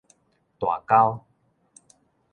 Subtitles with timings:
[0.57, 1.21] 大溝